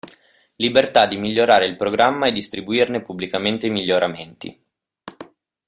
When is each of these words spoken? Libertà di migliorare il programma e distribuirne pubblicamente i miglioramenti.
Libertà 0.55 1.05
di 1.05 1.15
migliorare 1.15 1.67
il 1.67 1.75
programma 1.75 2.25
e 2.25 2.31
distribuirne 2.31 3.03
pubblicamente 3.03 3.67
i 3.67 3.69
miglioramenti. 3.69 4.65